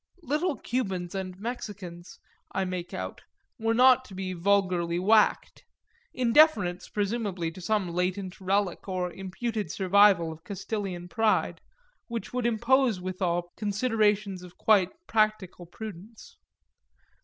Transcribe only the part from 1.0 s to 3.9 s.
and Mexicans, I make out, were